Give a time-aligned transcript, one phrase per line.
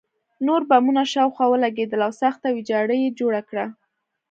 [0.45, 3.65] نور بمونه شاوخوا ولګېدل او سخته ویجاړي یې جوړه کړه